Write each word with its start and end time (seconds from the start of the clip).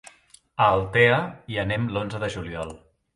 A 0.67 0.69
Altea 0.77 1.19
hi 1.55 1.59
anem 1.65 1.85
l'onze 1.97 2.23
de 2.25 2.31
juliol. 2.37 2.73